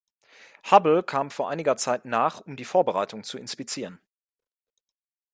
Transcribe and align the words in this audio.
Hubble 0.71 1.03
kam 1.03 1.29
vor 1.29 1.47
einiger 1.51 1.77
Zeit 1.77 2.05
nach, 2.05 2.41
um 2.41 2.55
die 2.55 2.65
Vorbereitungen 2.65 3.23
zu 3.23 3.37
inspizieren. 3.37 4.01